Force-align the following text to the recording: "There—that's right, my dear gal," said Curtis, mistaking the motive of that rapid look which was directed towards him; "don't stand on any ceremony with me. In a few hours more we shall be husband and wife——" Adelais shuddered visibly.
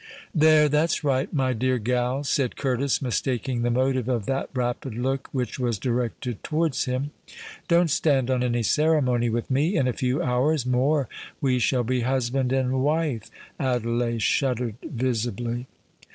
"There—that's 0.33 1.03
right, 1.03 1.31
my 1.31 1.53
dear 1.53 1.77
gal," 1.77 2.23
said 2.23 2.55
Curtis, 2.55 3.03
mistaking 3.03 3.61
the 3.61 3.69
motive 3.69 4.09
of 4.09 4.25
that 4.25 4.49
rapid 4.55 4.95
look 4.95 5.29
which 5.31 5.59
was 5.59 5.77
directed 5.77 6.43
towards 6.43 6.85
him; 6.85 7.11
"don't 7.67 7.91
stand 7.91 8.31
on 8.31 8.41
any 8.41 8.63
ceremony 8.63 9.29
with 9.29 9.51
me. 9.51 9.75
In 9.77 9.87
a 9.87 9.93
few 9.93 10.19
hours 10.19 10.65
more 10.65 11.07
we 11.39 11.59
shall 11.59 11.83
be 11.83 12.01
husband 12.01 12.51
and 12.51 12.81
wife——" 12.81 13.29
Adelais 13.59 14.17
shuddered 14.17 14.77
visibly. 14.83 15.67